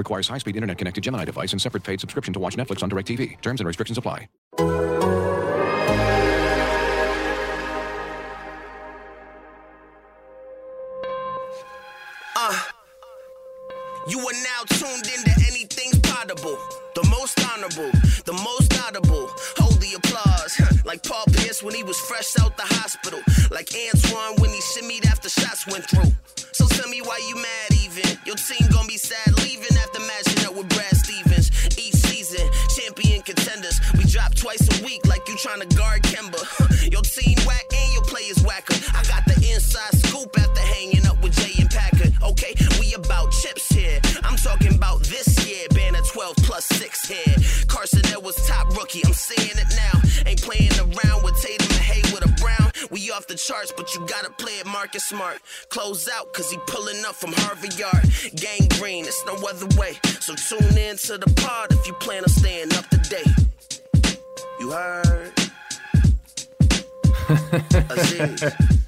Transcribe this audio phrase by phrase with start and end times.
[0.00, 3.38] Requires high-speed internet-connected Gemini device and separate paid subscription to watch Netflix on DirecTV.
[3.42, 4.28] Terms and restrictions apply.
[12.34, 12.58] Uh,
[14.08, 16.56] you are now tuned into anything's potable.
[16.94, 17.90] The most honorable,
[18.24, 19.28] the most audible.
[19.58, 20.84] Hold the applause.
[20.86, 23.20] like Paul Pierce when he was fresh out the hospital.
[23.50, 26.10] Like Antoine when he shimmied after shots went through.
[26.52, 28.18] So tell me why you mad even.
[28.24, 29.39] Your team gonna be sad
[35.42, 36.38] trying to guard Kemba.
[36.92, 38.76] Your team whack and your players whacker.
[38.92, 42.12] I got the inside scoop after hanging up with Jay and Packer.
[42.22, 44.00] Okay, we about chips here.
[44.22, 45.66] I'm talking about this year.
[45.74, 47.36] being a 12 plus 6 here.
[47.68, 49.00] Carson was top rookie.
[49.04, 50.00] I'm seeing it now.
[50.26, 52.70] Ain't playing around with Tatum and Hayward or Brown.
[52.90, 55.40] We off the charts, but you gotta play it Marcus Smart.
[55.70, 58.04] Close out, cause he pulling up from Harvard Yard.
[58.36, 59.98] Gang green, it's no other way.
[60.20, 63.40] So tune in to the pod if you plan on staying up to date.
[64.60, 65.39] You heard?
[67.30, 68.42] Aziz.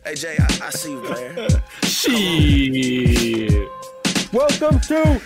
[0.05, 1.49] hey, Jay, I, I see you, player.
[1.85, 3.69] Shit.
[4.33, 5.23] Welcome to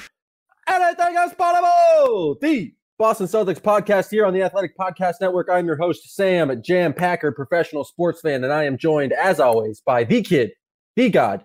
[0.69, 5.49] Anything is Possible, the Boston Celtics podcast here on the Athletic Podcast Network.
[5.51, 9.81] I'm your host, Sam Jam Packer, professional sports fan, and I am joined, as always,
[9.81, 10.51] by the kid,
[10.95, 11.43] the god,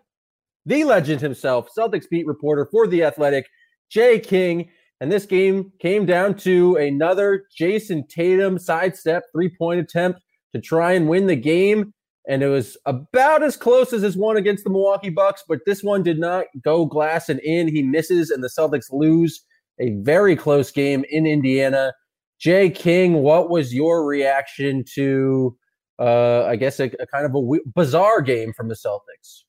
[0.66, 3.48] the legend himself, Celtics beat reporter for the Athletic,
[3.90, 4.70] Jay King.
[5.00, 10.20] And this game came down to another Jayson Tatum sidestep three point attempt
[10.54, 11.94] to try and win the game.
[12.28, 15.82] And it was about as close as his one against the Milwaukee Bucks, but this
[15.84, 17.68] one did not go glass and in.
[17.68, 19.44] He misses, and the Celtics lose
[19.80, 21.94] a very close game in Indiana.
[22.40, 25.58] Jay King, what was your reaction to,
[26.00, 29.42] uh, I guess, a, a kind of a w- bizarre game from the Celtics?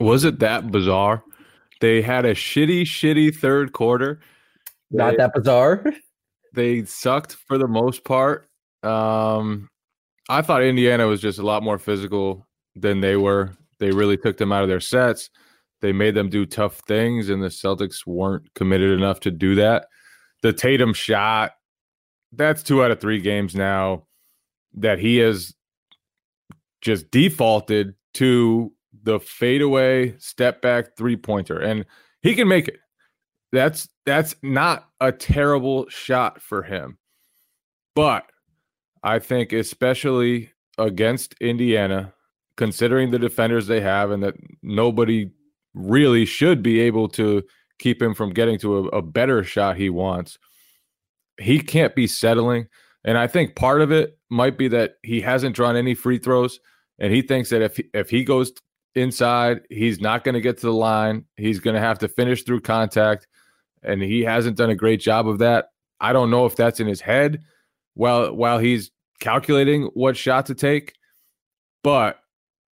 [0.00, 1.24] Was it that bizarre?
[1.80, 4.20] They had a shitty, shitty third quarter.
[4.92, 5.84] Not They- that bizarre.
[6.54, 8.46] They sucked for the most part.
[8.82, 9.70] Um,
[10.28, 13.52] I thought Indiana was just a lot more physical than they were.
[13.78, 15.30] They really took them out of their sets.
[15.80, 19.86] They made them do tough things, and the Celtics weren't committed enough to do that.
[20.42, 21.52] The Tatum shot,
[22.32, 24.06] that's two out of three games now
[24.74, 25.54] that he has
[26.80, 28.72] just defaulted to
[29.02, 31.84] the fadeaway step back three pointer, and
[32.22, 32.78] he can make it.
[33.50, 36.98] That's that's not a terrible shot for him,
[37.94, 38.24] but
[39.02, 42.14] I think especially against Indiana,
[42.56, 45.30] considering the defenders they have, and that nobody
[45.74, 47.42] really should be able to
[47.78, 50.38] keep him from getting to a, a better shot he wants.
[51.40, 52.68] He can't be settling.
[53.04, 56.60] And I think part of it might be that he hasn't drawn any free throws.
[56.98, 58.52] And he thinks that if he, if he goes
[58.94, 61.24] inside, he's not going to get to the line.
[61.36, 63.26] He's going to have to finish through contact.
[63.82, 65.70] And he hasn't done a great job of that.
[65.98, 67.42] I don't know if that's in his head
[67.94, 70.94] while while he's calculating what shot to take,
[71.82, 72.18] but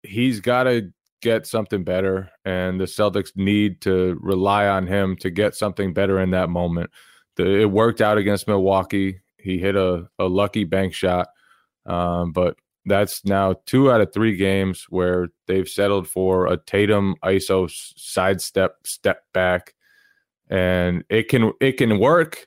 [0.03, 0.93] he's got to
[1.23, 6.21] get something better, and the Celtics need to rely on him to get something better
[6.21, 6.91] in that moment.
[7.37, 9.21] The, it worked out against Milwaukee.
[9.39, 11.29] He hit a, a lucky bank shot,
[11.87, 17.17] um, but that's now two out of three games where they've settled for a Tatum
[17.25, 19.75] ISO sidestep step back,
[20.51, 22.47] and it can it can work.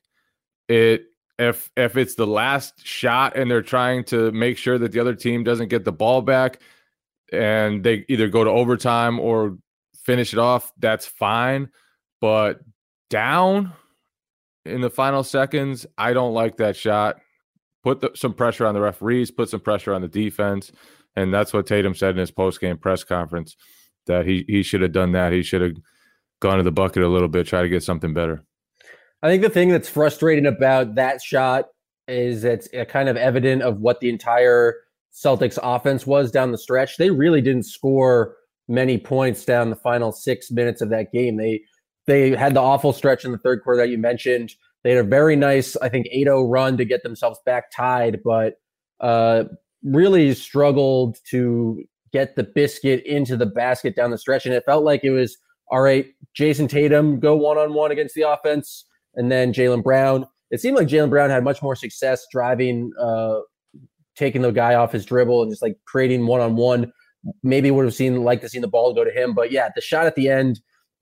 [0.67, 1.05] It
[1.39, 5.15] if if it's the last shot and they're trying to make sure that the other
[5.15, 6.59] team doesn't get the ball back
[7.31, 9.57] and they either go to overtime or
[10.03, 11.69] finish it off that's fine.
[12.19, 12.61] But
[13.09, 13.73] down
[14.65, 17.17] in the final seconds i don't like that shot.
[17.83, 20.71] Put the, some pressure on the referees put some pressure on the defense
[21.15, 23.55] and that's what tatum said in his post-game press conference
[24.07, 25.33] that he he should have done that.
[25.33, 25.73] He should have
[26.39, 28.43] gone to the bucket a little bit try to get something better
[29.23, 31.65] I think the thing that's frustrating about that shot
[32.07, 34.75] is it's uh, kind of evident of what the entire
[35.13, 36.97] Celtics offense was down the stretch.
[36.97, 38.35] They really didn't score
[38.67, 41.37] many points down the final six minutes of that game.
[41.37, 41.61] They
[42.05, 44.53] they had the awful stretch in the third quarter that you mentioned.
[44.83, 48.53] They had a very nice, I think, 8-0 run to get themselves back tied, but
[49.01, 49.45] uh,
[49.83, 54.45] really struggled to get the biscuit into the basket down the stretch.
[54.45, 55.37] And it felt like it was
[55.69, 58.85] all right, Jayson Tatum go one on one against the offense,
[59.17, 63.39] and then Jaylen Brown it seemed like Jaylen Brown had much more success driving, uh,
[64.15, 66.91] taking the guy off his dribble and just like creating one on one.
[67.43, 69.81] Maybe would have seen like to see the ball go to him, but yeah, the
[69.81, 70.61] shot at the end,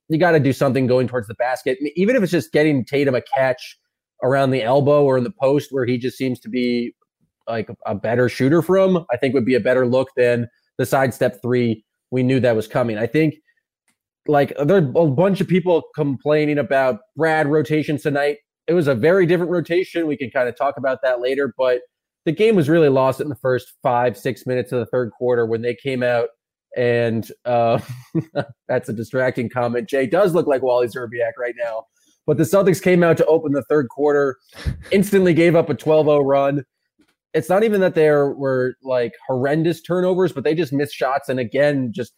[0.10, 3.16] you got to do something going towards the basket, even if it's just getting Tatum
[3.16, 3.78] a catch
[4.24, 6.96] around the elbow or in the post where he just seems to be
[7.48, 9.06] like a better shooter from.
[9.12, 10.48] I think would be a better look than
[10.78, 11.84] the sidestep three.
[12.12, 12.98] We knew that was coming.
[12.98, 13.36] I think
[14.28, 18.38] like there are a bunch of people complaining about Brad rotations tonight.
[18.68, 20.08] It was a very different rotation.
[20.08, 21.82] We can kind of talk about that later, but
[22.26, 25.46] the game was really lost in the first five, six minutes of the third quarter
[25.46, 26.30] when they came out.
[26.76, 27.80] And uh,
[28.68, 29.88] that's a distracting comment.
[29.88, 31.84] Jay does look like Wally Szczerbiak right now.
[32.26, 34.38] But the Celtics came out to open the third quarter,
[34.92, 36.64] instantly gave up a 12 0 run.
[37.36, 41.30] It's not even that there were like horrendous turnovers, but they just missed shots.
[41.30, 42.14] And again, just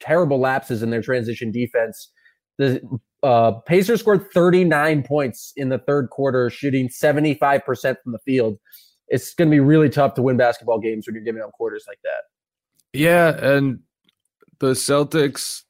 [0.00, 2.10] terrible lapses in their transition defense.
[2.58, 2.80] The
[3.22, 7.62] uh, Pacers scored 39 points in the third quarter, shooting 75%
[8.02, 8.58] from the field.
[9.08, 11.84] It's going to be really tough to win basketball games when you're giving up quarters
[11.88, 12.98] like that.
[12.98, 13.80] Yeah, and
[14.60, 15.62] the Celtics,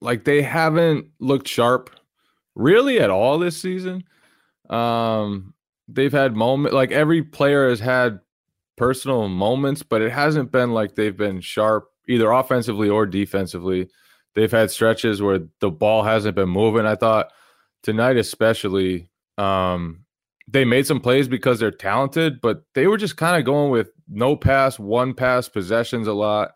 [0.00, 1.90] like they haven't looked sharp
[2.54, 4.04] really at all this season.
[4.68, 5.54] Um,
[5.88, 8.20] they've had moment like every player has had
[8.76, 13.88] personal moments, but it hasn't been like they've been sharp either offensively or defensively.
[14.34, 16.86] They've had stretches where the ball hasn't been moving.
[16.86, 17.32] I thought
[17.82, 19.08] tonight, especially,
[19.38, 20.04] um,
[20.48, 23.90] they made some plays because they're talented, but they were just kind of going with
[24.08, 26.52] no pass, one pass possessions a lot,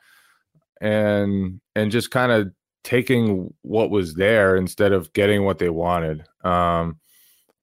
[0.81, 2.53] and and just kind of
[2.85, 6.25] taking what was there instead of getting what they wanted.
[6.45, 6.99] Um,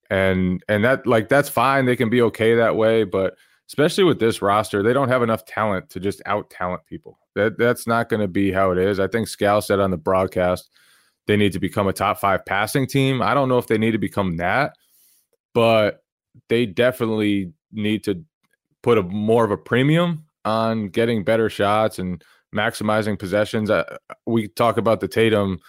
[0.10, 1.86] and and that like that's fine.
[1.86, 3.36] They can be okay that way, but
[3.68, 7.20] especially with this roster, they don't have enough talent to just out talent people.
[7.38, 9.00] That that's not going to be how it is.
[9.00, 10.70] I think Scal said on the broadcast
[11.28, 13.22] they need to become a top five passing team.
[13.22, 14.74] I don't know if they need to become that,
[15.54, 16.04] but
[16.50, 18.24] they definitely need to
[18.82, 22.24] put a more of a premium on getting better shots and
[22.56, 23.70] maximizing possessions.
[23.70, 25.60] Uh, we talk about the Tatum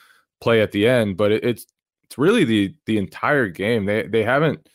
[0.41, 1.67] play at the end, but it, it's
[2.05, 3.85] it's really the the entire game.
[3.85, 4.69] They they haven't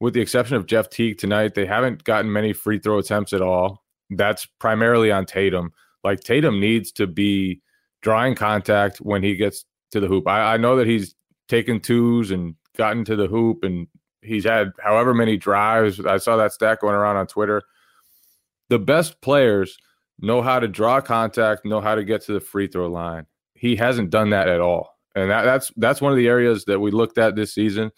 [0.00, 3.42] with the exception of Jeff Teague tonight, they haven't gotten many free throw attempts at
[3.42, 3.84] all.
[4.10, 5.72] That's primarily on Tatum.
[6.04, 7.60] Like Tatum needs to be
[8.02, 10.28] drawing contact when he gets to the hoop.
[10.28, 11.14] I, I know that he's
[11.48, 13.86] taken twos and gotten to the hoop and
[14.22, 16.00] he's had however many drives.
[16.00, 17.62] I saw that stat going around on Twitter.
[18.68, 19.78] The best players
[20.20, 23.26] know how to draw contact, know how to get to the free throw line.
[23.54, 24.98] He hasn't done that at all.
[25.14, 27.90] And that, that's that's one of the areas that we looked at this season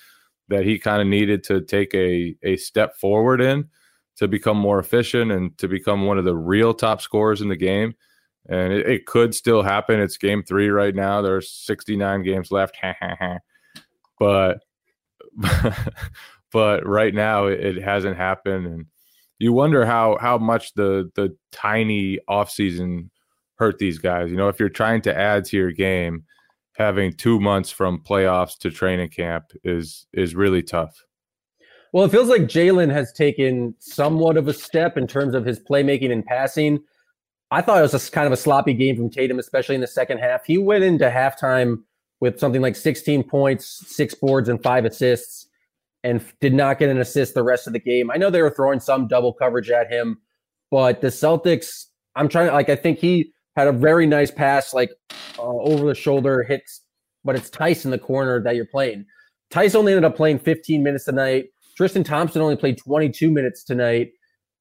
[0.49, 3.69] that he kind of needed to take a a step forward in
[4.17, 7.57] to become more efficient and to become one of the real top scorers in the
[7.57, 7.95] game.
[8.49, 10.01] And it, it could still happen.
[10.01, 11.23] It's game three right now.
[11.23, 12.77] There's 69 games left.
[14.19, 14.59] but
[16.53, 18.67] but right now it, it hasn't happened.
[18.67, 18.87] And
[19.39, 23.11] you wonder how how much the the tiny offseason
[23.57, 24.31] hurt these guys.
[24.31, 26.25] You know, if you're trying to add to your game–
[26.81, 31.05] having two months from playoffs to training camp is is really tough.
[31.93, 35.59] Well, it feels like Jaylen has taken somewhat of a step in terms of his
[35.59, 36.81] playmaking and passing.
[37.51, 39.89] I thought it was a kind of a sloppy game from Tatum, especially in the
[39.89, 40.45] second half.
[40.45, 41.83] He went into halftime
[42.21, 45.49] with something like 16 points, six boards, and five assists,
[46.05, 48.11] and did not get an assist the rest of the game.
[48.11, 50.21] I know they were throwing some double coverage at him,
[50.71, 54.73] but the Celtics, I'm trying to like, I think he had a very nice pass,
[54.73, 54.91] like
[55.39, 56.83] uh, over the shoulder hits,
[57.25, 59.07] but it's Theis in the corner that you're playing.
[59.51, 61.47] Theis only ended up playing 15 minutes tonight.
[61.77, 64.13] Tristan Thompson only played 22 minutes tonight.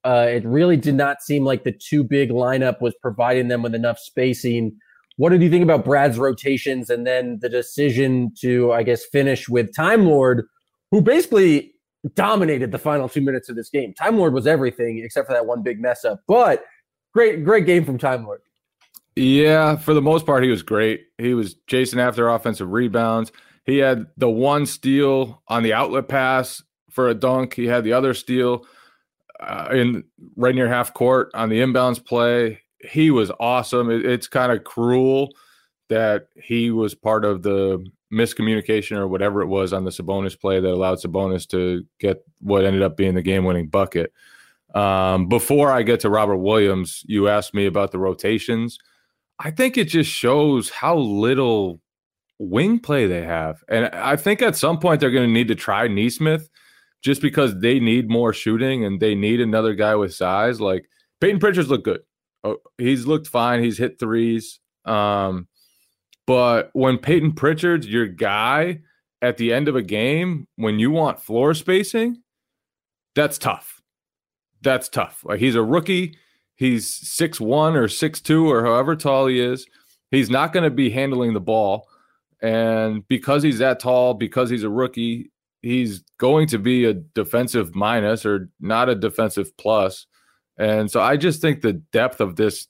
[0.05, 3.75] Uh, it really did not seem like the two big lineup was providing them with
[3.75, 4.77] enough spacing.
[5.17, 9.49] What did you think about Brad's rotations and then the decision to, I guess, finish
[9.49, 10.47] with Time Lord,
[10.91, 11.73] who basically
[12.15, 13.93] dominated the final two minutes of this game?
[13.93, 16.63] Time Lord was everything except for that one big mess up, but
[17.13, 18.39] great, great game from Time Lord.
[19.17, 21.07] Yeah, for the most part, he was great.
[21.17, 23.33] He was chasing after offensive rebounds.
[23.65, 27.53] He had the one steal on the outlet pass for a dunk.
[27.53, 28.65] He had the other steal
[29.39, 30.03] uh, in
[30.35, 32.61] right near half court on the inbounds play.
[32.79, 33.89] He was awesome.
[33.89, 35.29] It, it's kind of cruel
[35.89, 40.59] that he was part of the miscommunication or whatever it was on the Sabonis play
[40.59, 44.11] that allowed Sabonis to get what ended up being the game-winning bucket.
[44.75, 48.77] Um, before I get to Robert Williams, you asked me about the rotations.
[49.39, 51.81] I think it just shows how little
[52.39, 53.63] wing play they have.
[53.67, 56.49] And I think at some point they're going to need to try Nesmith
[57.01, 60.59] just because they need more shooting and they need another guy with size.
[60.59, 60.89] Like
[61.21, 62.01] Payton Pritchard's looked good.
[62.43, 63.63] Oh, he's looked fine.
[63.63, 64.59] He's hit threes.
[64.85, 65.47] Um,
[66.25, 68.81] but when Payton Pritchard's your guy
[69.21, 72.21] at the end of a game, when you want floor spacing,
[73.15, 73.81] that's tough.
[74.61, 75.21] That's tough.
[75.23, 76.17] Like he's a rookie.
[76.55, 79.65] He's six one or six two or however tall he is.
[80.11, 81.87] He's not going to be handling the ball.
[82.41, 87.75] And because he's that tall, because he's a rookie, he's going to be a defensive
[87.75, 90.05] minus or not a defensive plus.
[90.57, 92.67] And so I just think the depth of this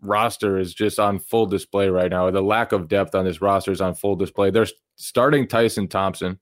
[0.00, 2.30] roster is just on full display right now.
[2.30, 4.50] The lack of depth on this roster is on full display.
[4.50, 6.38] They're starting Tyson Thompson,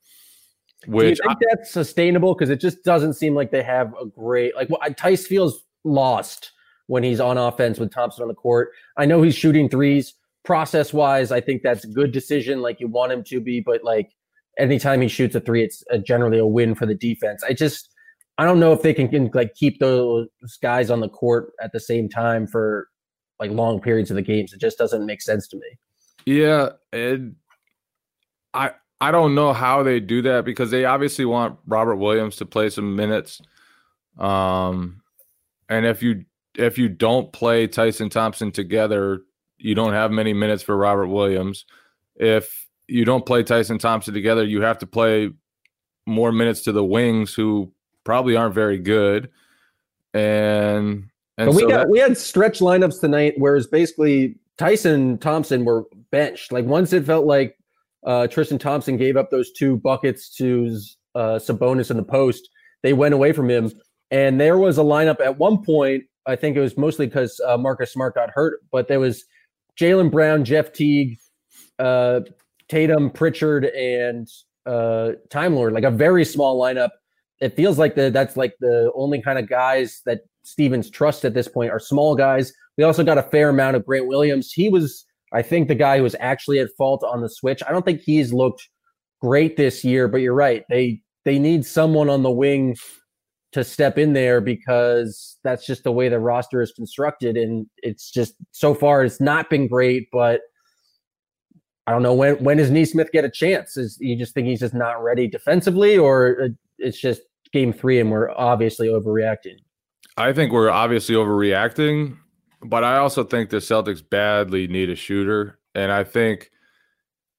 [0.87, 2.35] which Do you think I, that's sustainable?
[2.35, 4.69] Because it just doesn't seem like they have a great like.
[4.69, 6.53] Well, Theis feels lost
[6.87, 8.71] when he's on offense with Thompson on the court.
[8.97, 10.15] I know he's shooting threes.
[10.45, 12.61] Process wise, I think that's a good decision.
[12.61, 14.11] Like you want him to be, but like
[14.59, 17.43] anytime he shoots a three, it's a, generally a win for the defense.
[17.43, 17.91] I just
[18.39, 20.29] I don't know if they can, can like keep those
[20.61, 22.89] guys on the court at the same time for
[23.39, 24.53] like long periods of the games.
[24.53, 25.79] It just doesn't make sense to me.
[26.27, 27.37] Yeah, and
[28.53, 32.47] I I don't know how they do that because they obviously want Robert Williams to
[32.47, 33.41] play some minutes.
[34.19, 35.03] Um,
[35.69, 36.25] and if you
[36.57, 39.21] if you don't play Tyson Thompson together,
[39.59, 41.67] you don't have many minutes for Robert Williams.
[42.17, 45.31] If you don't play Tyson Thompson together, you have to play
[46.07, 47.73] more minutes to the wings who
[48.05, 49.31] probably aren't very good.
[50.13, 55.19] And and but we so got that- we had stretch lineups tonight, whereas basically Tyson
[55.19, 56.53] Thompson were benched.
[56.53, 57.57] Like once it felt like
[58.07, 60.79] uh, Tristan Thompson gave up those two buckets to
[61.15, 62.49] uh, Sabonis in the post,
[62.83, 63.73] they went away from him.
[64.11, 66.05] And there was a lineup at one point.
[66.27, 69.25] I think it was mostly because uh, Marcus Smart got hurt, but there was
[69.79, 71.19] Jaylen Brown, Jeff Teague,
[71.79, 72.21] uh,
[72.69, 74.29] Tatum, Pritchard, and
[74.67, 75.73] uh, Time Lord.
[75.73, 76.91] Like a very small lineup.
[77.41, 81.35] It feels like the that's like the only kind of guys that Stevens trusts at
[81.35, 82.53] this point are small guys.
[82.77, 84.53] We also got a fair amount of Grant Williams.
[84.53, 87.63] He was, I think, the guy who was actually at fault on the switch.
[87.67, 88.69] I don't think he's looked
[89.21, 90.65] great this year, but you're right.
[90.69, 92.77] They they need someone on the wing
[93.53, 98.11] to step in there because that's just the way the roster is constructed, and it's
[98.11, 100.09] just so far it's not been great.
[100.13, 100.41] But
[101.87, 103.77] I don't know when when does Nesmith get a chance?
[103.77, 106.49] Is you just think he's just not ready defensively, or uh,
[106.79, 107.23] it's just
[107.53, 109.59] game three and we're obviously overreacting?
[110.17, 112.17] I think we're obviously overreacting,
[112.63, 115.59] but I also think the Celtics badly need a shooter.
[115.75, 116.51] And I think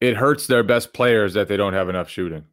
[0.01, 2.45] it hurts their best players that they don't have enough shooting.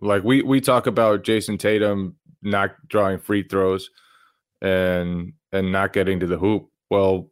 [0.00, 3.90] Like we we talk about Jayson Tatum not drawing free throws
[4.60, 6.68] and and not getting to the hoop.
[6.90, 7.30] Well,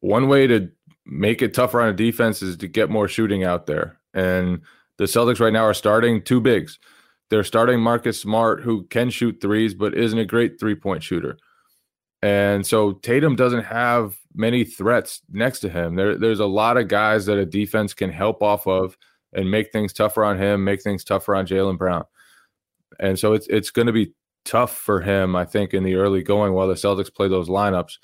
[0.00, 0.70] one way to
[1.06, 3.98] make it tougher on a defense is to get more shooting out there.
[4.14, 4.62] And
[4.98, 6.78] the Celtics right now are starting two bigs.
[7.30, 11.38] They're starting Marcus Smart, who can shoot threes, but isn't a great three point shooter.
[12.20, 15.96] And so Tatum doesn't have many threats next to him.
[15.96, 18.96] There, there's a lot of guys that a defense can help off of
[19.32, 22.04] and make things tougher on him, make things tougher on Jaylen Brown.
[23.00, 24.12] And so it's it's going to be
[24.44, 27.94] tough for him, I think, in the early going while the Celtics play those lineups.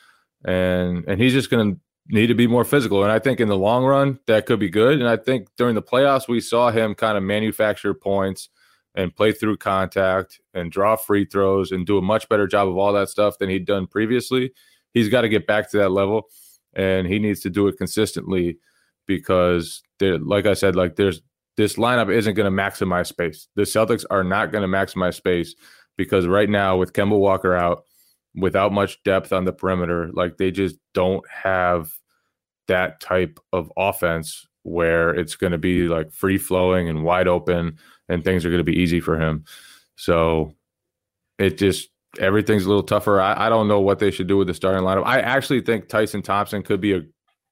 [0.44, 3.02] And and he's just going to need to be more physical.
[3.02, 4.98] And I think in the long run, that could be good.
[4.98, 8.48] And I think during the playoffs, we saw him kind of manufacture points
[8.94, 12.76] and play through contact and draw free throws and do a much better job of
[12.76, 14.52] all that stuff than he'd done previously.
[14.94, 16.28] He's got to get back to that level
[16.74, 18.58] and he needs to do it consistently
[19.06, 21.20] because like I said, like there's
[21.56, 23.48] this lineup isn't going to maximize space.
[23.56, 25.54] The Celtics are not going to maximize space
[25.96, 27.84] because right now with Kemba Walker out,
[28.34, 31.97] without much depth on the perimeter, like they just don't have
[32.68, 37.78] that type of offense where it's going to be like free flowing and wide open
[38.08, 39.44] and things are going to be easy for him.
[39.96, 40.54] So
[41.38, 43.20] it just everything's a little tougher.
[43.20, 45.04] I, I, don't know what they should do with the starting lineup.
[45.04, 47.02] I actually think Tyson Thompson could be a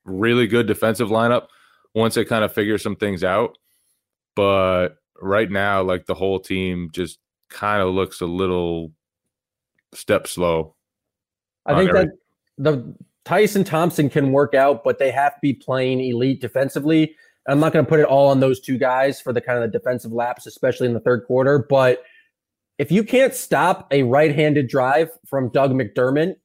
[0.04, 1.48] really good defensive lineup
[1.94, 3.58] once they kind of figure some things out.
[4.34, 7.18] But right now, like the whole team just
[7.48, 8.92] kind of looks a little
[9.94, 10.74] step slow.
[11.64, 12.08] I think that
[12.58, 12.94] the
[13.26, 17.16] Tyson Thompson can work out, but they have to be playing elite defensively.
[17.48, 19.70] I'm not going to put it all on those two guys for the kind of
[19.70, 21.66] the defensive laps, especially in the third quarter.
[21.68, 22.04] But
[22.78, 26.36] if you can't stop a right-handed drive from Doug McDermott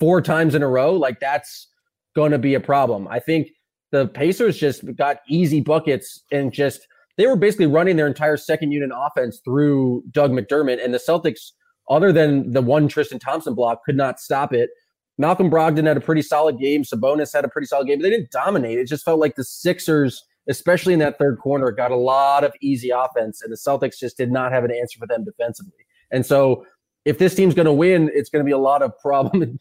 [0.00, 1.68] four times in a row, like that's
[2.16, 3.06] going to be a problem.
[3.08, 3.48] I think
[3.92, 8.72] the Pacers just got easy buckets and just they were basically running their entire second
[8.72, 11.52] unit offense through Doug McDermott, and the Celtics,
[11.88, 14.70] other than the one Tristan Thompson block, could not stop it.
[15.18, 16.82] Malcolm Brogdon had a pretty solid game.
[16.82, 18.78] Sabonis had a pretty solid game, but they didn't dominate.
[18.78, 22.52] It just felt like the Sixers, especially in that third corner, got a lot of
[22.60, 25.72] easy offense, and the Celtics just did not have an answer for them defensively.
[26.10, 26.66] And so,
[27.04, 29.58] if this team's going to win, it's going to be a lot of problem.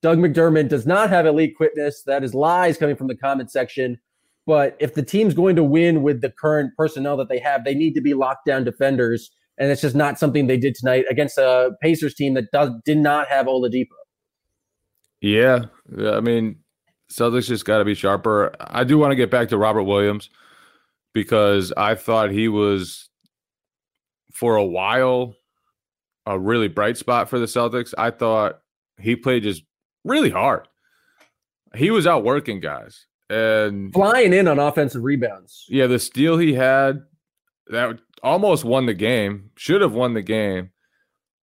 [0.00, 2.02] Doug McDermott does not have elite quickness.
[2.04, 3.98] That is lies coming from the comment section.
[4.46, 7.74] But if the team's going to win with the current personnel that they have, they
[7.74, 11.72] need to be lockdown defenders and it's just not something they did tonight against a
[11.82, 13.86] Pacers team that does did not have Oladipo.
[15.20, 15.66] Yeah,
[15.98, 16.60] I mean,
[17.10, 18.54] Celtics just got to be sharper.
[18.60, 20.30] I do want to get back to Robert Williams
[21.12, 23.08] because I thought he was
[24.32, 25.34] for a while
[26.26, 27.94] a really bright spot for the Celtics.
[27.96, 28.60] I thought
[29.00, 29.62] he played just
[30.04, 30.68] really hard.
[31.74, 35.64] He was out working guys and flying in on offensive rebounds.
[35.68, 37.02] Yeah, the steal he had
[37.68, 40.70] that almost won the game, should have won the game,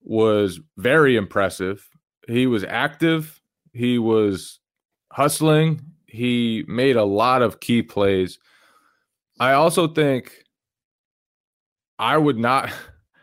[0.02, 1.88] was very impressive.
[2.28, 3.42] He was active,
[3.76, 4.60] he was
[5.12, 8.40] hustling, he made a lot of key plays.
[9.40, 10.32] I also think
[12.00, 12.72] I would not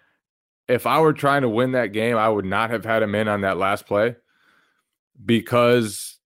[0.68, 3.28] if I were trying to win that game, I would not have had him in
[3.28, 4.16] on that last play
[5.24, 6.18] because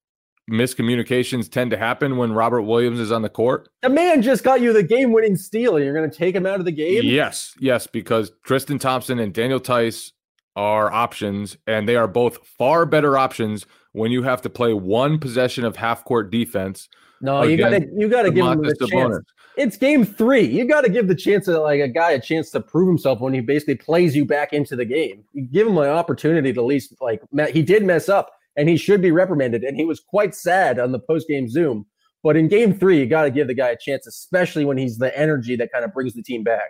[0.51, 3.69] miscommunications tend to happen when Robert Williams is on the court.
[3.83, 5.77] The man just got you the game winning steal.
[5.77, 7.03] And you're going to take him out of the game?
[7.05, 10.13] Yes, yes, because Tristan Thompson and Daniel Theis
[10.57, 13.67] are options, and they are both far better options
[13.97, 16.89] when you have to play one possession of half court defense.
[17.23, 19.19] No, you got to you got to give him a chance.
[19.57, 20.43] It's game three.
[20.43, 23.21] You got to give the chance of like a guy a chance to prove himself
[23.21, 25.25] when he basically plays you back into the game.
[25.33, 28.77] You give him an opportunity to at least like he did mess up and he
[28.77, 29.65] should be reprimanded.
[29.65, 31.87] And he was quite sad on the post game Zoom.
[32.23, 34.99] But in game three, you got to give the guy a chance, especially when he's
[34.99, 36.69] the energy that kind of brings the team back.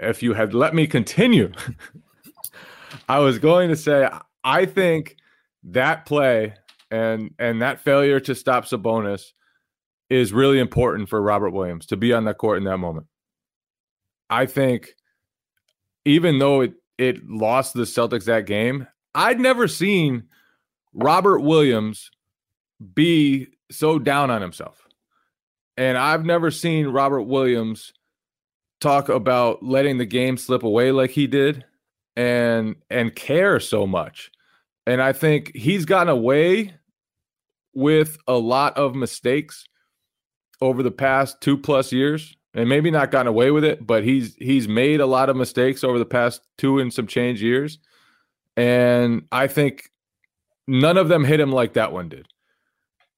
[0.00, 1.52] If you had let me continue,
[3.08, 4.08] I was going to say,
[4.42, 5.16] I think
[5.66, 6.54] that play
[6.90, 9.32] and and that failure to stop Sabonis
[10.08, 13.06] is really important for Robert Williams to be on that court in that moment.
[14.30, 14.90] I think
[16.04, 20.24] even though it it lost the Celtics that game, I'd never seen
[20.94, 22.10] Robert Williams
[22.94, 24.86] be so down on himself.
[25.76, 27.92] And I've never seen Robert Williams
[28.80, 31.64] talk about letting the game slip away like he did
[32.16, 34.30] and and care so much.
[34.86, 36.74] And I think he's gotten away
[37.74, 39.64] with a lot of mistakes
[40.60, 44.34] over the past 2 plus years and maybe not gotten away with it, but he's
[44.36, 47.78] he's made a lot of mistakes over the past 2 and some change years.
[48.56, 49.90] And I think
[50.66, 52.26] None of them hit him like that one did.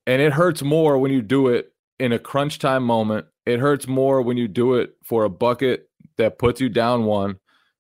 [0.07, 3.26] And it hurts more when you do it in a crunch time moment.
[3.46, 7.38] It hurts more when you do it for a bucket that puts you down one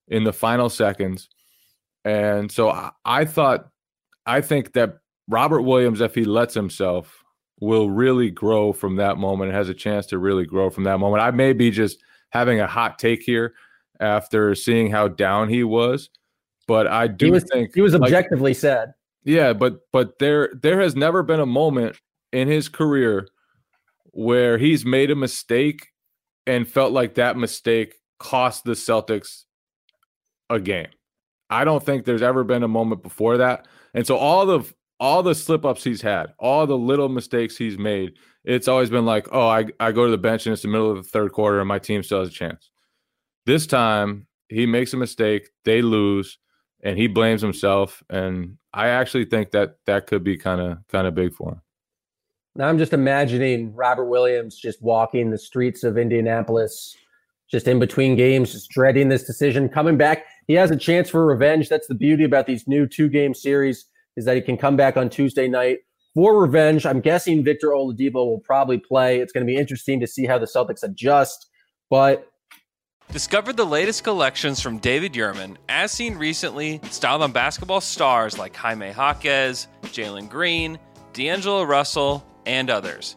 [0.08, 1.28] in the final seconds.
[2.04, 3.68] And so I, I thought,
[4.28, 7.24] I think that Robert Williams, if he lets himself,
[7.60, 9.50] will really grow from that moment.
[9.50, 11.22] It has a chance to really grow from that moment.
[11.22, 11.98] I may be just
[12.30, 13.54] having a hot take here
[14.00, 16.10] after seeing how down he was,
[16.66, 18.94] but I do he was, think he was objectively like, sad.
[19.24, 21.96] Yeah, but but there there has never been a moment
[22.32, 23.28] in his career
[24.12, 25.88] where he's made a mistake
[26.46, 29.44] and felt like that mistake cost the Celtics
[30.50, 30.88] a game.
[31.50, 33.66] I don't think there's ever been a moment before that.
[33.94, 37.78] And so all the all the slip ups he's had, all the little mistakes he's
[37.78, 40.68] made, it's always been like, oh, I, I go to the bench and it's the
[40.68, 42.70] middle of the third quarter and my team still has a chance.
[43.46, 46.38] This time he makes a mistake, they lose,
[46.82, 48.02] and he blames himself.
[48.10, 51.62] And I actually think that that could be kind of kind of big for him.
[52.56, 56.96] Now I'm just imagining Robert Williams just walking the streets of Indianapolis,
[57.50, 59.68] just in between games, just dreading this decision.
[59.68, 61.68] Coming back, he has a chance for revenge.
[61.68, 64.96] That's the beauty about these new two game series is that he can come back
[64.96, 65.78] on Tuesday night
[66.14, 66.84] for revenge.
[66.84, 69.20] I'm guessing Victor Oladipo will probably play.
[69.20, 71.48] It's going to be interesting to see how the Celtics adjust,
[71.88, 72.28] but
[73.10, 78.54] Discover the latest collections from David Yurman, as seen recently, styled on basketball stars like
[78.54, 80.78] Jaime Jaquez, Jalen Green,
[81.14, 83.16] D'Angelo Russell, and others.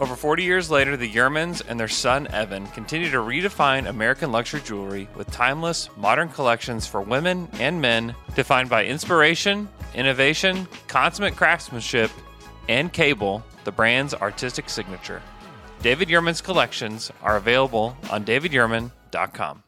[0.00, 4.60] Over 40 years later, the Yurmans and their son Evan continue to redefine American luxury
[4.60, 12.12] jewelry with timeless, modern collections for women and men defined by inspiration, innovation, consummate craftsmanship,
[12.68, 15.20] and cable, the brand's artistic signature.
[15.82, 19.64] David Yurman's collections are available on davidyurman.com.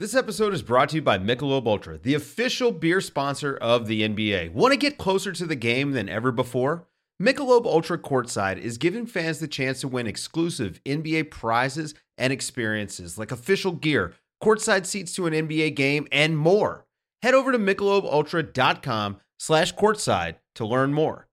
[0.00, 4.00] This episode is brought to you by Michelob Ultra, the official beer sponsor of the
[4.02, 4.52] NBA.
[4.52, 6.86] Want to get closer to the game than ever before?
[7.22, 13.16] Michelob Ultra Courtside is giving fans the chance to win exclusive NBA prizes and experiences
[13.16, 16.86] like official gear, courtside seats to an NBA game, and more.
[17.22, 21.28] Head over to michelobultra.com slash courtside to learn more.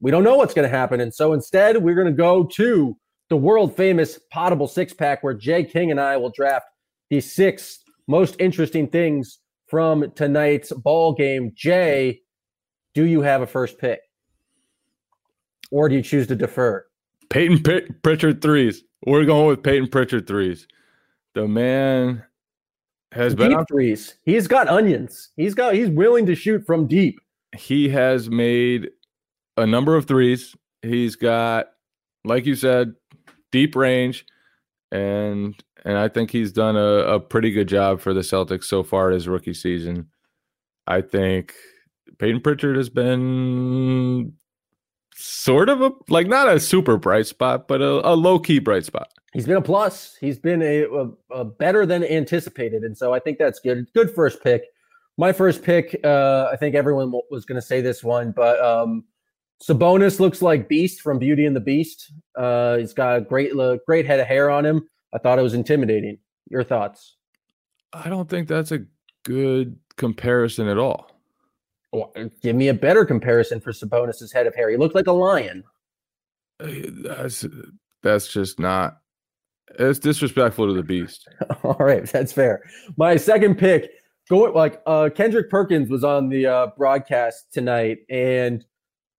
[0.00, 1.00] we don't know what's going to happen.
[1.00, 2.94] And so instead, we're going to go to
[3.30, 6.66] the world famous Potable Six Pack, where Jay King and I will draft
[7.08, 11.52] the six most interesting things from tonight's ball game.
[11.54, 12.20] Jay,
[12.92, 14.00] do you have a first pick?
[15.74, 16.86] Or do you choose to defer?
[17.30, 18.84] Payton P- Pritchard threes.
[19.06, 20.68] We're going with Payton Pritchard threes.
[21.34, 22.22] The man
[23.10, 24.14] has been deep on, threes.
[24.22, 25.30] He's got onions.
[25.36, 27.18] He's got he's willing to shoot from deep.
[27.56, 28.90] he has made
[29.56, 30.54] a number of threes.
[30.82, 31.70] He's got,
[32.24, 32.94] like you said,
[33.50, 34.24] deep range,
[34.92, 38.84] and and I think he's done a, a pretty good job for the Celtics so
[38.84, 40.08] far his rookie season.
[40.86, 41.52] I think
[42.18, 44.34] Payton Pritchard has been
[45.14, 48.84] sort of a like not a super bright spot, but a, a low key bright
[48.84, 49.08] spot.
[49.32, 50.16] He's been a plus.
[50.20, 53.86] He's been a, a, a better than anticipated, and so I think that's good.
[53.92, 54.62] Good first pick.
[55.16, 55.98] My first pick.
[56.04, 59.04] Uh, I think everyone w- was going to say this one, but um,
[59.62, 62.12] Sabonis looks like Beast from Beauty and the Beast.
[62.36, 63.52] Uh, he's got a great,
[63.86, 64.88] great head of hair on him.
[65.12, 66.18] I thought it was intimidating.
[66.48, 67.16] Your thoughts?
[67.92, 68.84] I don't think that's a
[69.24, 71.13] good comparison at all.
[72.42, 74.70] Give me a better comparison for Sabonis's head of hair.
[74.70, 75.64] He looked like a lion.
[76.60, 76.68] Uh,
[77.02, 77.46] That's
[78.02, 78.98] that's just not.
[79.78, 81.26] It's disrespectful to the beast.
[81.64, 82.62] All right, that's fair.
[82.96, 83.90] My second pick,
[84.28, 88.64] going like uh, Kendrick Perkins was on the uh, broadcast tonight, and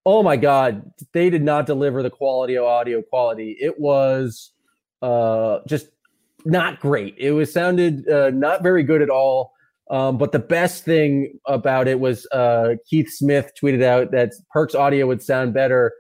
[0.05, 3.57] oh my god, they did not deliver the quality of audio quality.
[3.59, 4.53] It was
[5.01, 5.89] uh, just
[6.45, 7.15] not great.
[7.19, 9.54] It was sounded uh, not very good at all.
[9.91, 14.75] Um, but the best thing about it was uh, Keith Smith tweeted out that Perk's
[14.75, 15.93] audio would sound better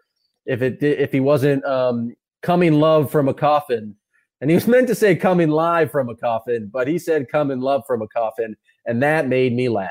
[0.46, 3.94] if it did, if he wasn't um, coming love from a coffin.
[4.40, 7.50] And he was meant to say coming live from a coffin, but he said come
[7.50, 8.56] in love from a coffin.
[8.86, 9.90] And that made me laugh.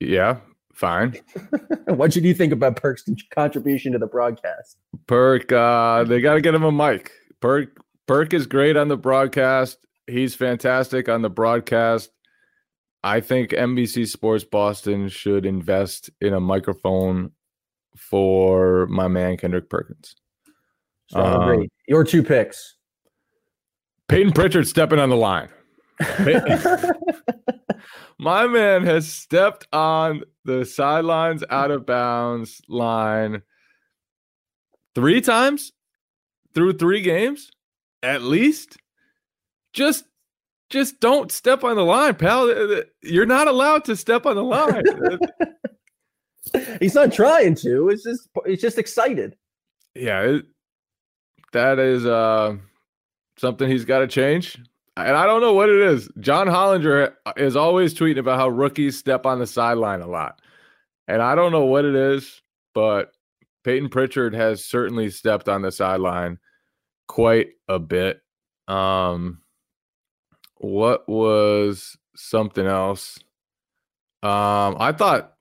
[0.00, 0.38] Yeah,
[0.74, 1.16] fine.
[1.86, 4.78] what did you think about Perk's contribution to the broadcast?
[5.06, 7.12] Perk, uh, they got to get him a mic.
[7.40, 9.78] Perk, Perk is great on the broadcast.
[10.12, 12.10] He's fantastic on the broadcast.
[13.02, 17.32] I think NBC Sports Boston should invest in a microphone
[17.96, 20.14] for my man Kendrick Perkins.
[21.08, 21.68] So Um.
[21.88, 22.76] Your two picks.
[24.08, 25.48] Payton Pritchard stepping on the line.
[28.18, 33.42] My man has stepped on the sidelines out of bounds line
[34.94, 35.72] three times
[36.54, 37.50] through three games,
[38.02, 38.76] at least.
[39.72, 40.04] Just
[40.70, 42.48] just don't step on the line, pal.
[43.02, 44.84] You're not allowed to step on the line.
[46.80, 47.88] He's not trying to.
[47.90, 49.36] It's just he's just excited.
[49.94, 50.46] yeah, it,
[51.52, 52.56] that is uh
[53.38, 54.58] something he's got to change.
[54.96, 56.08] And I don't know what it is.
[56.20, 60.40] John Hollinger is always tweeting about how rookies step on the sideline a lot.
[61.08, 62.42] And I don't know what it is,
[62.74, 63.12] but
[63.64, 66.38] Payton Pritchard has certainly stepped on the sideline
[67.08, 68.20] quite a bit.
[68.68, 69.41] Um
[70.62, 73.18] what was something else?
[74.22, 75.34] Um I thought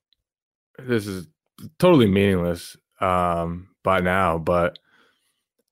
[0.80, 1.28] this is
[1.80, 4.80] totally meaningless um by now, but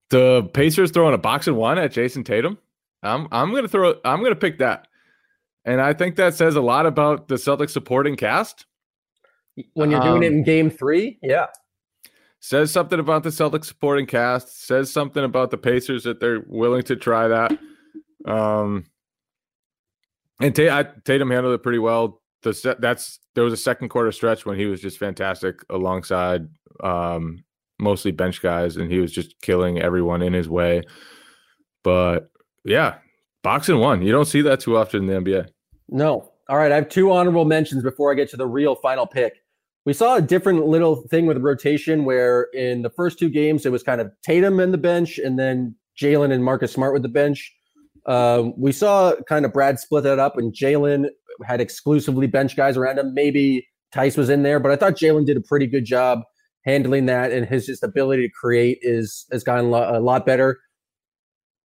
[0.09, 2.57] the Pacers throwing a box and one at Jayson Tatum.
[3.03, 4.87] I'm I'm gonna throw I'm gonna pick that.
[5.65, 8.65] And I think that says a lot about the Celtics supporting cast.
[9.73, 11.47] When you're doing it Um, in game three, yeah.
[12.39, 16.83] Says something about the Celtics supporting cast, says something about the Pacers that they're willing
[16.83, 17.57] to try that.
[18.25, 18.85] Um
[20.39, 22.21] and Ta- Tatum handled it pretty well.
[22.41, 26.47] The that's there was a second quarter stretch when he was just fantastic alongside
[26.81, 27.43] um
[27.79, 30.81] mostly bench guys and he was just killing everyone in his way.
[31.83, 32.29] But
[32.65, 32.95] yeah,
[33.43, 34.01] boxing one.
[34.01, 35.49] You don't see that too often in the NBA.
[35.89, 36.31] No.
[36.49, 36.71] All right.
[36.71, 39.41] I have two honorable mentions before I get to the real final pick.
[39.85, 43.71] We saw a different little thing with rotation where in the first two games it
[43.71, 47.09] was kind of Tatum and the bench, and then Jaylen and Marcus Smart with the
[47.09, 47.55] bench.
[48.09, 51.09] Um, we saw kind of Brad split that up, and Jaylen
[51.45, 53.13] had exclusively bench guys around him.
[53.13, 56.21] Maybe Theis was in there, but I thought Jaylen did a pretty good job
[56.65, 60.57] handling that, and his just ability to create is has gotten a lot, better.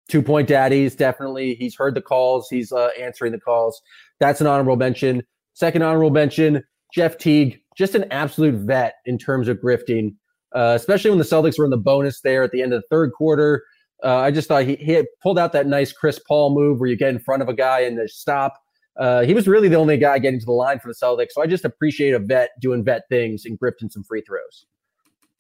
[0.09, 1.55] Two point daddies, definitely.
[1.55, 2.49] He's heard the calls.
[2.51, 3.81] He's uh, answering the calls.
[4.19, 5.23] That's an honorable mention.
[5.55, 10.17] Second honorable mention, Jeff Teague, just an absolute vet in terms of grifting,
[10.57, 12.89] uh, especially when the Celtics were in the bonus there at the end of the
[12.91, 13.63] third quarter.
[14.05, 16.97] Uh, I just thought he, he pulled out that nice Chris Paul move where you
[16.97, 18.61] get in front of a guy and they stop.
[18.97, 21.31] Uh, he was really the only guy getting to the line for the Celtics.
[21.31, 24.67] So I just appreciate a vet doing vet things and grifting some free throws.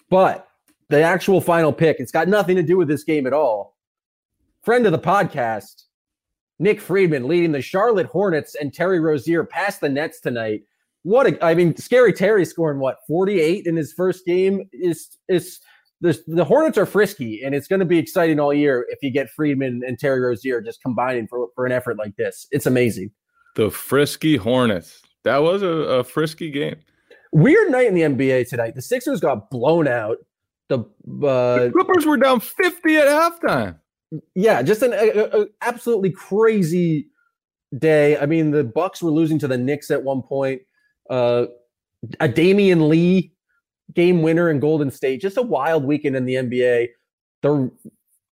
[0.09, 0.48] But
[0.88, 3.77] the actual final pick, it's got nothing to do with this game at all.
[4.62, 5.85] Friend of the podcast,
[6.59, 10.62] Nick Friedman leading the Charlotte Hornets and Terry Rozier past the Nets tonight.
[11.03, 15.59] what a, I mean, Scary Terry scoring what 48 in his first game is is
[16.03, 19.11] the the Hornets are frisky, and it's going to be exciting all year if you
[19.11, 22.47] get Friedman and Terry Rozier just combining for for an effort like this.
[22.51, 23.12] It's amazing.
[23.55, 25.01] The frisky Hornets.
[25.23, 26.77] That was a, a frisky game.
[27.31, 28.75] Weird night in the NBA tonight.
[28.75, 30.19] The Sixers got blown out.
[30.69, 33.79] The, uh, the Clippers were down 50 at halftime.
[34.35, 37.09] Yeah, just an a, a, absolutely crazy
[37.79, 38.19] day.
[38.19, 40.62] I mean, the Bucks were losing to the Knicks at one point.
[41.09, 41.47] Uh,
[42.21, 43.33] a Damion Lee
[43.94, 45.20] game winner in Golden State.
[45.20, 46.88] Just a wild weekend in the NBA.
[47.42, 47.70] The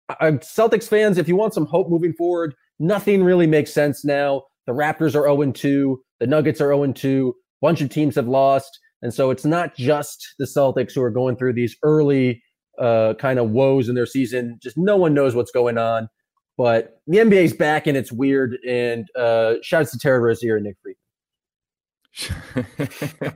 [0.10, 4.44] uh, Celtics fans, if you want some hope moving forward, nothing really makes sense now.
[4.66, 6.02] The Raptors are 0 2.
[6.20, 7.34] The Nuggets are 0 2.
[7.36, 8.80] A Bunch of teams have lost.
[9.02, 12.44] And so it's not just the Celtics who are going through these early
[12.80, 14.60] uh, kind of woes in their season.
[14.62, 16.10] Just no one knows what's going on.
[16.58, 18.58] But the NBA's back and it's weird.
[18.68, 20.98] And uh, shouts to Terry Rozier and Nick Friedman.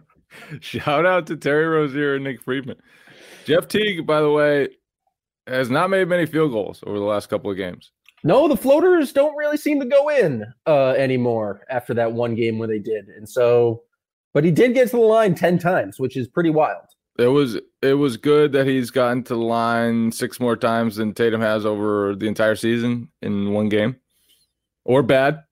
[0.62, 2.78] Shout out to Terry Rozier and Nick Friedman.
[3.46, 4.70] Jeff Teague, by the way,
[5.48, 7.91] has not made many field goals over the last couple of games.
[8.24, 12.60] No, the floaters don't really seem to go in uh, anymore after that one game
[12.60, 13.08] where they did.
[13.08, 13.82] And so,
[14.34, 16.86] but he did get to the line 10 times, which is pretty wild.
[17.17, 21.13] It was it was good that he's gotten to the line six more times than
[21.13, 23.98] Tatum has over the entire season in one game.
[24.86, 25.44] Or bad,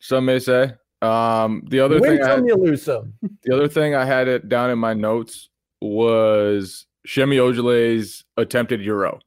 [0.00, 0.72] some may say.
[1.06, 3.14] Um, the other Win thing I had, you lose some.
[3.44, 5.48] the other thing I had it down in my notes
[5.80, 9.20] was Semi Ojeleye's attempted euro.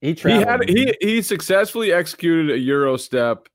[0.00, 3.48] He, he had he he successfully executed a euro step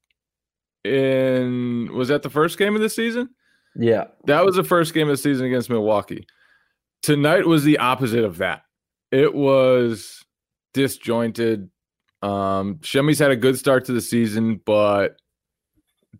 [0.84, 3.29] in was that the first game of the season?
[3.75, 4.05] Yeah.
[4.25, 6.25] That was the first game of the season against Milwaukee.
[7.03, 8.63] Tonight was the opposite of that.
[9.12, 10.25] It was
[10.73, 11.69] disjointed.
[12.21, 15.20] Um Semi's had a good start to the season, but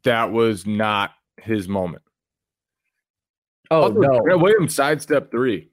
[0.04, 2.04] that was not his moment.
[3.70, 4.20] Oh Also, no.
[4.20, 5.70] Grant Williams sidestep three.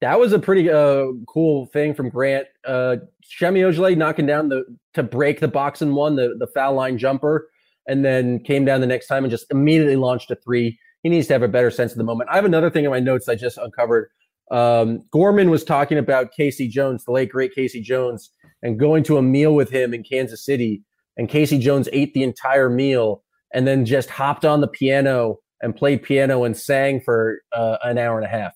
[0.00, 2.46] That was a pretty uh, cool thing from Grant.
[2.64, 6.74] Uh, Semi Ojeleye knocking down the to break the box and one, the, the foul
[6.74, 7.48] line jumper,
[7.86, 10.78] and then came down the next time and just immediately launched a three.
[11.02, 12.30] He needs to have a better sense of the moment.
[12.30, 14.10] I have another thing in my notes I just uncovered.
[14.50, 16.68] Um, Gorman was talking about K.C.
[16.68, 17.80] Jones, the late great K.C.
[17.82, 18.30] Jones,
[18.62, 20.82] and going to a meal with him in Kansas City.
[21.16, 21.58] And K.C.
[21.58, 26.44] Jones ate the entire meal and then just hopped on the piano and played piano
[26.44, 28.52] and sang for uh, an hour and a half.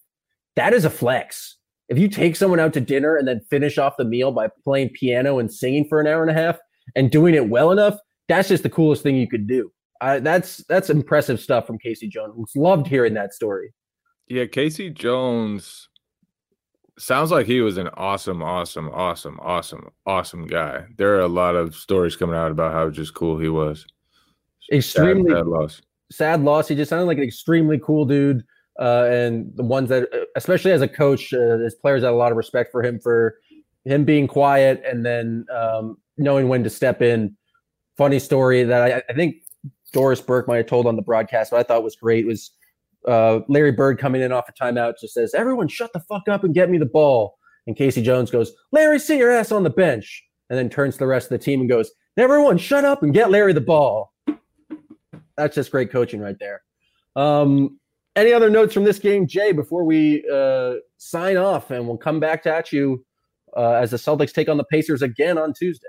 [0.56, 1.56] That is a flex.
[1.88, 4.90] If you take someone out to dinner and then finish off the meal by playing
[4.90, 6.58] piano and singing for an hour and a half
[6.94, 9.70] and doing it well enough, that's just the coolest thing you could do.
[10.00, 12.08] Uh, that's that's impressive stuff from K.C.
[12.08, 12.34] Jones.
[12.56, 13.72] Loved hearing that story.
[14.26, 14.90] Yeah, K.C.
[14.90, 15.88] Jones
[16.98, 20.84] sounds like he was an awesome, awesome, awesome, awesome, awesome guy.
[20.96, 23.86] There are a lot of stories coming out about how just cool he was.
[24.70, 25.82] Extremely sad, sad loss.
[26.10, 26.68] Sad loss.
[26.68, 28.44] He just sounded like an extremely cool dude.
[28.78, 32.30] Uh, and the ones that, especially as a coach, uh, his players had a lot
[32.30, 33.36] of respect for him for
[33.84, 37.36] him being quiet and then um, knowing when to step in.
[37.98, 39.36] Funny story that I, I, think
[39.92, 42.50] Doris Burke might have told on the broadcast, but I thought was great was
[43.06, 46.42] uh, Larry Bird coming in off a timeout just says, "Everyone, shut the fuck up
[46.42, 48.02] and get me the ball." And K.C.
[48.02, 51.30] Jones goes, "Larry, sit your ass on the bench," and then turns to the rest
[51.30, 54.11] of the team and goes, "Everyone, shut up and get Larry the ball."
[55.36, 56.62] That's just great coaching right there.
[57.16, 57.78] Um,
[58.16, 62.20] any other notes from this game, Jay, before we uh, sign off and we'll come
[62.20, 63.04] back at you
[63.56, 65.88] uh, as the Celtics take on the Pacers again on Tuesday?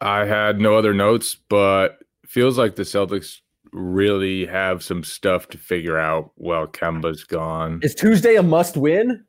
[0.00, 3.40] I had no other notes, but feels like the Celtics
[3.72, 7.80] really have some stuff to figure out while Kemba's gone.
[7.82, 9.24] Is Tuesday a must win?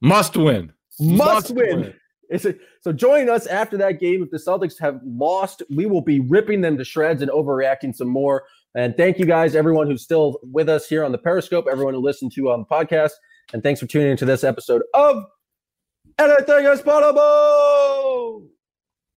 [0.00, 0.72] Must win.
[1.00, 1.80] Must, must win.
[1.80, 1.94] win.
[2.36, 4.22] So join us after that game.
[4.22, 8.08] If the Celtics have lost, we will be ripping them to shreds and overreacting some
[8.08, 8.44] more.
[8.74, 12.00] And thank you guys, everyone who's still with us here on the Periscope, everyone who
[12.00, 13.12] listened to on the podcast.
[13.52, 15.24] And thanks for tuning into this episode of
[16.18, 18.57] Anything is Possible.